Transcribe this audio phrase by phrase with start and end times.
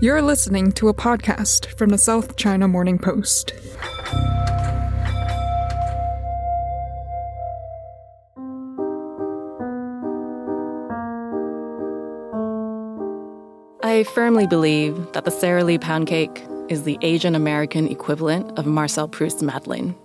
[0.00, 3.52] You're listening to a podcast from the South China Morning Post.
[13.82, 18.66] I firmly believe that the Sara Lee pound cake is the Asian American equivalent of
[18.66, 19.96] Marcel Proust's Madeleine.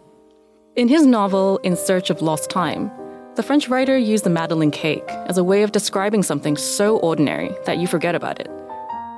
[0.75, 2.89] In his novel In Search of Lost Time,
[3.35, 7.51] the French writer used the Madeleine cake as a way of describing something so ordinary
[7.67, 8.49] that you forget about it.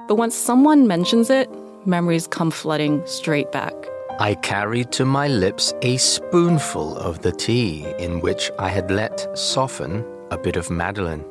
[0.08, 1.50] But once someone mentions it,
[1.88, 3.74] memories come flooding straight back.
[4.20, 9.38] I carried to my lips a spoonful of the tea in which I had let
[9.38, 11.26] soften a bit of Madeleine.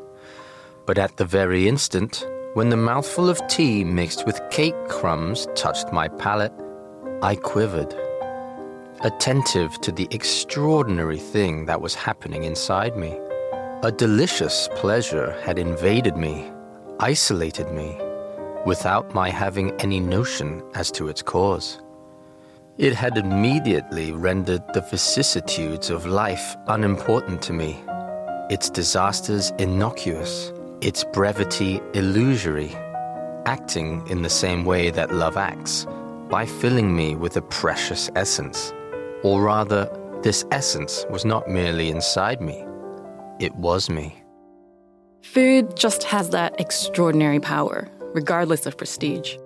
[0.87, 5.93] But at the very instant, when the mouthful of tea mixed with cake crumbs touched
[5.93, 6.53] my palate,
[7.23, 7.95] I quivered,
[9.03, 13.17] attentive to the extraordinary thing that was happening inside me.
[13.83, 16.51] A delicious pleasure had invaded me,
[17.01, 17.99] isolated me,
[18.67, 21.81] without my having any notion as to its cause.
[22.77, 27.83] It had immediately rendered the vicissitudes of life unimportant to me,
[28.51, 32.75] its disasters innocuous, its brevity illusory,
[33.47, 35.87] acting in the same way that love acts,
[36.29, 38.73] by filling me with a precious essence.
[39.23, 39.89] Or rather,
[40.23, 42.65] this essence was not merely inside me,
[43.39, 44.23] it was me.
[45.23, 49.37] Food just has that extraordinary power, regardless of prestige.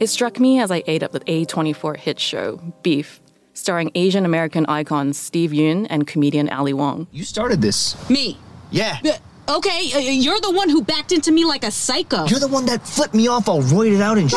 [0.00, 3.20] It struck me as I ate up the A24 hit show, Beef,
[3.54, 7.06] starring Asian American icons Steve Yeun and comedian Ali Wong.
[7.12, 7.96] You started this.
[8.10, 8.38] Me.
[8.70, 8.98] Yeah.
[9.48, 12.26] Uh, okay, uh, you're the one who backed into me like a psycho.
[12.26, 14.34] You're the one that flipped me off all roided out and sh-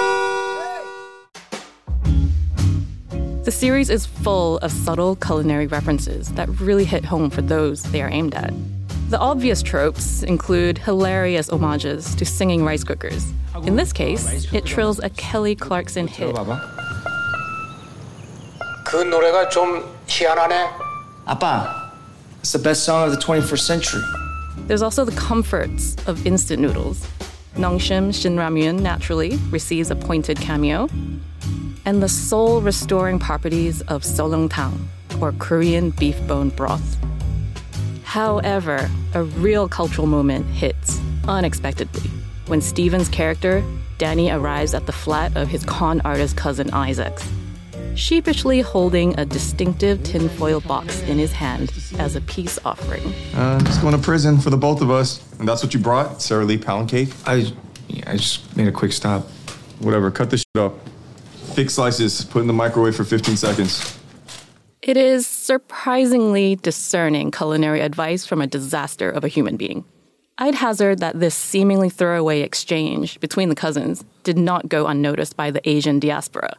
[3.43, 8.01] The series is full of subtle culinary references that really hit home for those they
[8.03, 8.53] are aimed at.
[9.10, 13.32] The obvious tropes include hilarious homages to singing rice cookers.
[13.64, 16.34] In this case, it trills a Kelly Clarkson hit.
[18.84, 20.68] 그 노래가 좀 희한하네.
[21.26, 21.90] 아빠,
[22.40, 24.02] it's the best song of the 21st century.
[24.66, 27.06] There's also the comforts of instant noodles.
[27.56, 30.88] Nongshim Shinramyun naturally receives a pointed cameo.
[31.84, 34.86] And the soul restoring properties of solongtang,
[35.20, 36.96] or Korean beef bone broth.
[38.11, 40.99] However, a real cultural moment hits
[41.29, 42.09] unexpectedly
[42.47, 43.63] when Steven's character,
[43.99, 47.25] Danny, arrives at the flat of his con artist cousin Isaac's,
[47.95, 53.13] sheepishly holding a distinctive tinfoil box in his hand as a peace offering.
[53.33, 55.25] Uh, just going to prison for the both of us.
[55.39, 56.21] And that's what you brought?
[56.21, 57.13] Sara Lee pound cake?
[57.25, 57.53] I,
[57.87, 59.23] yeah, I just made a quick stop.
[59.79, 60.73] Whatever, cut this shit up.
[61.55, 63.90] Thick slices, put in the microwave for 15 seconds.
[64.81, 69.85] It is surprisingly discerning culinary advice from a disaster of a human being.
[70.39, 75.51] I'd hazard that this seemingly throwaway exchange between the cousins did not go unnoticed by
[75.51, 76.57] the Asian diaspora,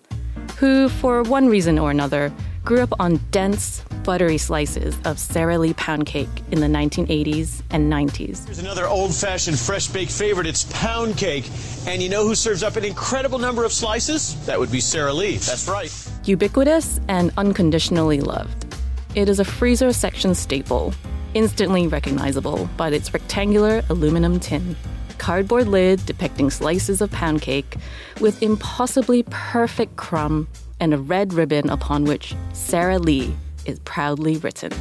[0.63, 2.33] who, for one reason or another,
[2.65, 7.93] grew up on dense, buttery slices of Sara Lee pound cake in the 1980s and
[7.93, 8.45] 90s.
[8.45, 10.47] Here's another old fashioned fresh baked favorite.
[10.47, 11.51] It's pound cake.
[11.89, 14.37] And you know who serves up an incredible number of slices?
[14.47, 15.39] That would be Sara Lee.
[15.39, 15.93] That's right.
[16.27, 18.73] Ubiquitous and unconditionally loved.
[19.17, 20.95] It is a freezer section staple,
[21.35, 24.77] instantly recognizable by its rectangular aluminum tin,
[25.23, 27.77] cardboard lid depicting slices of pound cake
[28.21, 30.49] with impossibly perfect crumb
[30.81, 33.33] and a red ribbon upon which Sara Lee
[33.65, 34.73] is proudly written.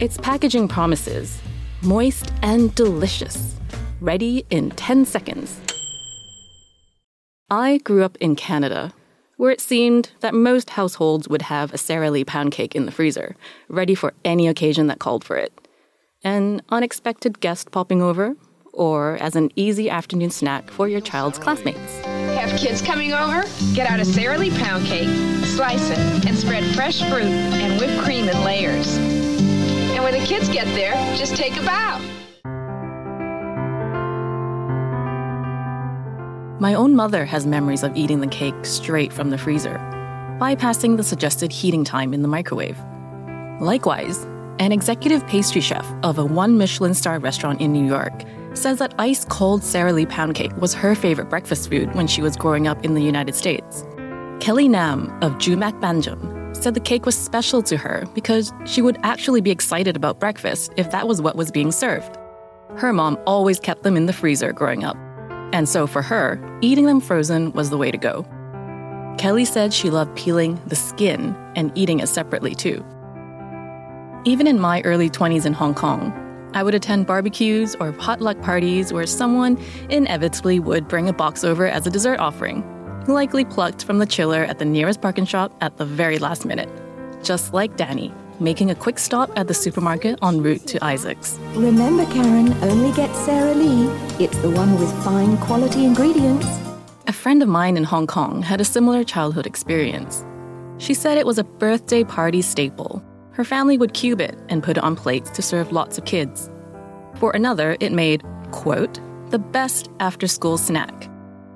[0.00, 1.38] Its packaging promises
[1.82, 3.56] moist and delicious,
[4.00, 5.60] ready in 10 seconds.
[7.50, 8.94] I grew up in Canada,
[9.36, 12.92] where it seemed that most households would have a Sara Lee pound cake in the
[12.92, 13.36] freezer,
[13.68, 15.52] ready for any occasion that called for it.
[16.24, 18.34] An unexpected guest popping over,
[18.78, 22.00] or as an easy afternoon snack for your child's classmates.
[22.38, 23.44] Have kids coming over?
[23.74, 25.08] Get out a Sara Lee pound cake,
[25.44, 28.96] slice it, and spread fresh fruit and whipped cream in layers.
[28.96, 32.00] And when the kids get there, just take a bow.
[36.60, 39.78] My own mother has memories of eating the cake straight from the freezer,
[40.40, 42.78] bypassing the suggested heating time in the microwave.
[43.60, 44.24] Likewise,
[44.58, 48.24] an executive pastry chef of a one Michelin star restaurant in New York
[48.54, 52.22] says that ice cold Sara Lee pound cake was her favorite breakfast food when she
[52.22, 53.84] was growing up in the United States.
[54.40, 58.98] Kelly Nam of Joomak Banjum said the cake was special to her because she would
[59.02, 62.16] actually be excited about breakfast if that was what was being served.
[62.76, 64.96] Her mom always kept them in the freezer growing up,
[65.52, 68.26] and so for her, eating them frozen was the way to go.
[69.18, 72.84] Kelly said she loved peeling the skin and eating it separately too.
[74.24, 76.12] Even in my early 20s in Hong Kong,
[76.54, 79.58] I would attend barbecues or potluck parties where someone
[79.90, 82.64] inevitably would bring a box over as a dessert offering,
[83.06, 86.68] likely plucked from the chiller at the nearest ParknShop at the very last minute.
[87.22, 91.38] Just like Danny, making a quick stop at the supermarket en route to Isaac's.
[91.54, 93.88] Remember, Karen, only get Sara Lee.
[94.22, 96.46] It's the one with fine quality ingredients.
[97.06, 100.24] A friend of mine in Hong Kong had a similar childhood experience.
[100.78, 103.02] She said it was a birthday party staple.
[103.38, 106.50] Her family would cube it and put it on plates to serve lots of kids.
[107.14, 108.98] For another, it made, quote,
[109.30, 111.08] the best after school snack.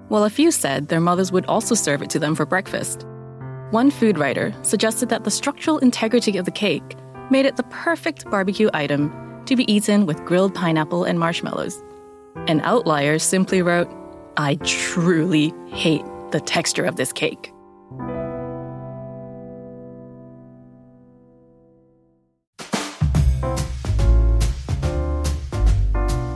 [0.06, 3.04] While a few said their mothers would also serve it to them for breakfast.
[3.72, 6.94] One food writer suggested that the structural integrity of the cake
[7.32, 11.82] made it the perfect barbecue item to be eaten with grilled pineapple and marshmallows.
[12.46, 13.90] An outlier simply wrote,
[14.36, 17.52] I truly hate the texture of this cake.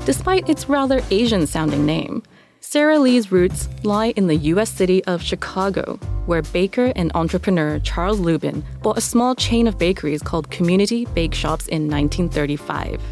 [0.07, 2.23] Despite its rather Asian sounding name,
[2.61, 8.21] Sara Lee's roots lie in the US city of Chicago, where baker and entrepreneur Charles
[8.21, 13.03] Lubin bought a small chain of bakeries called Community Bake Shops in 1935.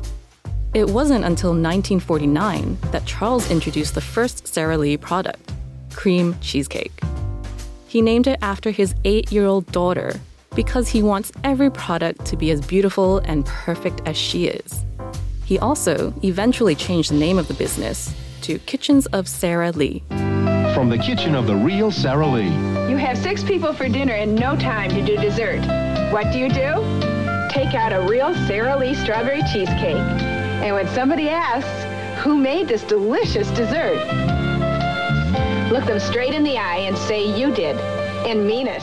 [0.73, 5.52] It wasn't until 1949 that Charles introduced the first Sara Lee product,
[5.94, 7.00] cream cheesecake.
[7.88, 10.20] He named it after his eight year old daughter
[10.55, 14.85] because he wants every product to be as beautiful and perfect as she is.
[15.44, 20.02] He also eventually changed the name of the business to Kitchens of Sara Lee.
[20.75, 22.49] From the kitchen of the real Sara Lee.
[22.91, 25.61] You have six people for dinner and no time to do dessert.
[26.12, 26.82] What do you do?
[27.50, 29.96] Take out a real Sara Lee strawberry cheesecake.
[29.96, 33.99] And when somebody asks, who made this delicious dessert?
[35.70, 37.76] Look them straight in the eye and say you did,
[38.26, 38.82] and mean it.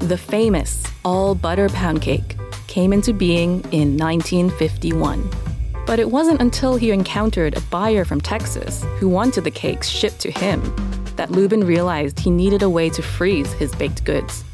[0.00, 2.37] The famous all butter pound cake
[2.68, 5.28] came into being in 1951.
[5.86, 10.20] But it wasn't until he encountered a buyer from Texas who wanted the cakes shipped
[10.20, 10.62] to him
[11.16, 14.44] that Lubin realized he needed a way to freeze his baked goods.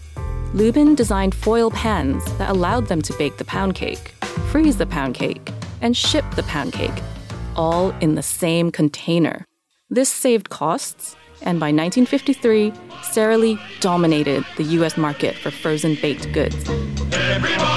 [0.55, 4.15] Lubin designed foil pans that allowed them to bake the pound cake,
[4.51, 5.51] freeze the pound cake,
[5.83, 7.03] and ship the pound cake,
[7.57, 9.47] all in the same container.
[9.91, 12.73] This saved costs, and by 1953,
[13.03, 16.57] Sara Lee dominated the US market for frozen baked goods.
[17.13, 17.74] Everybody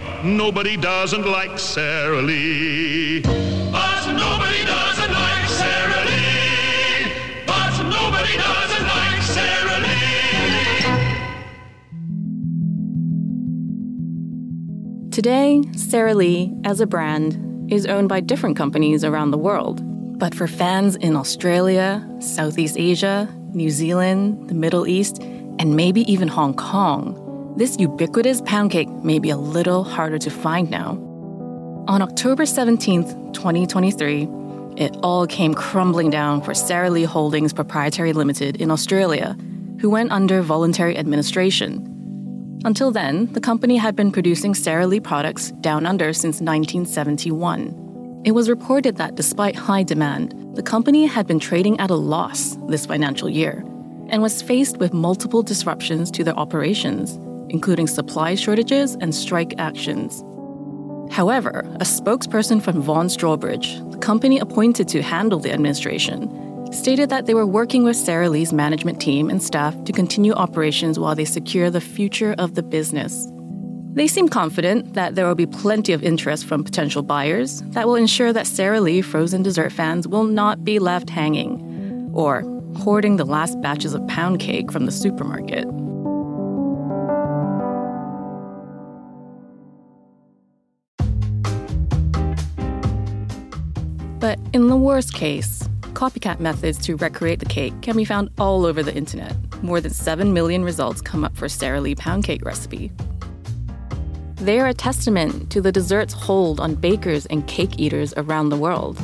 [0.00, 3.20] but nobody doesn't like Sara Lee.
[3.20, 7.12] But nobody doesn't like Sara Lee.
[7.46, 9.88] But nobody doesn't like Sara Lee.
[15.10, 19.82] Today, Sara Lee, as a brand, is owned by different companies around the world.
[20.18, 25.20] But for fans in Australia, Southeast Asia, New Zealand, the Middle East,
[25.58, 27.16] and maybe even Hong Kong,
[27.58, 30.90] this ubiquitous pound cake may be a little harder to find now.
[31.88, 34.28] On October 17, 2023,
[34.76, 39.36] it all came crumbling down for Sara Lee Holdings Proprietary Limited in Australia,
[39.80, 41.84] who went under voluntary administration.
[42.64, 48.22] Until then, the company had been producing Sara Lee products down under since 1971.
[48.24, 52.56] It was reported that despite high demand, the company had been trading at a loss
[52.68, 53.64] this financial year
[54.10, 57.18] and was faced with multiple disruptions to their operations,
[57.50, 60.22] including supply shortages and strike actions.
[61.10, 67.26] However, a spokesperson from Vaughan Strawbridge, the company appointed to handle the administration, stated that
[67.26, 71.24] they were working with Sara Lee's management team and staff to continue operations while they
[71.24, 73.26] secure the future of the business.
[73.94, 77.96] They seem confident that there will be plenty of interest from potential buyers that will
[77.96, 82.42] ensure that Sara Lee frozen dessert fans will not be left hanging or
[82.76, 85.66] hoarding the last batches of pound cake from the supermarket.
[94.20, 98.66] But in the worst case, copycat methods to recreate the cake can be found all
[98.66, 99.36] over the internet.
[99.62, 102.90] More than 7 million results come up for Sara Lee pound cake recipe.
[104.36, 108.56] They are a testament to the dessert's hold on bakers and cake eaters around the
[108.56, 109.00] world.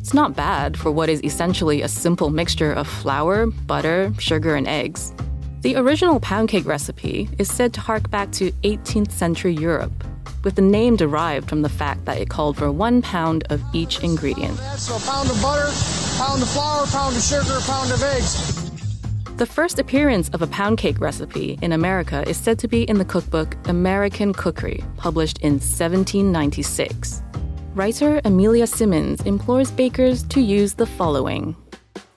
[0.00, 4.66] It's not bad for what is essentially a simple mixture of flour, butter, sugar, and
[4.66, 5.12] eggs.
[5.60, 9.97] The original pound cake recipe is said to hark back to 18th century Europe,
[10.44, 14.02] with the name derived from the fact that it called for one pound of each
[14.02, 14.56] ingredient.
[14.76, 15.70] So a pound of butter,
[16.18, 18.68] pound of flour, pound of sugar, pound of eggs.
[19.36, 22.98] The first appearance of a pound cake recipe in America is said to be in
[22.98, 27.22] the cookbook American Cookery, published in 1796.
[27.74, 31.54] Writer Amelia Simmons implores bakers to use the following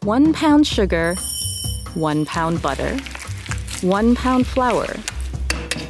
[0.01, 1.13] one pound sugar,
[1.93, 2.97] one pound butter,
[3.83, 4.87] one pound flour,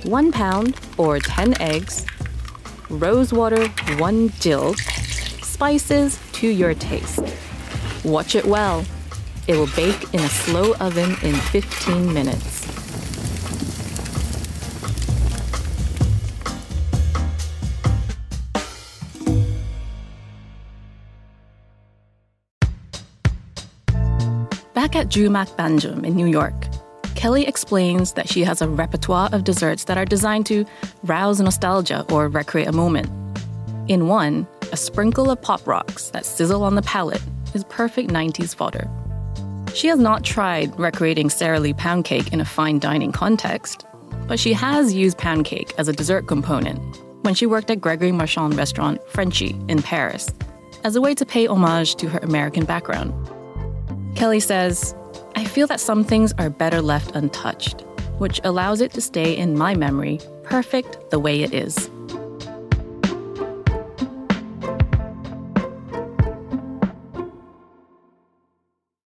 [0.04, 2.06] one pound or 10 eggs,
[2.91, 3.67] rose water,
[3.98, 4.74] 1 gill,
[5.41, 7.24] spices to your taste.
[8.03, 8.86] Watch it well.
[9.48, 12.62] It will bake in a slow oven in 15 minutes.
[24.74, 26.65] Back at Joomak Banjum in New York,
[27.22, 30.66] Kelly explains that she has a repertoire of desserts that are designed to
[31.04, 33.12] rouse nostalgia or recreate a moment.
[33.88, 37.22] In one, a sprinkle of pop rocks that sizzle on the palate
[37.54, 38.90] is perfect 90s fodder.
[39.75, 43.86] She has not tried recreating Sara Lee pound cake in a fine dining context,
[44.28, 46.80] but she has used pound cake as a dessert component
[47.24, 50.28] when she worked at Gregory Marchand restaurant Frenchie in Paris
[50.84, 53.13] as a way to pay homage to her American background.
[54.16, 54.96] Kelly says,
[55.41, 57.81] I feel that some things are better left untouched,
[58.19, 61.89] which allows it to stay in my memory perfect the way it is.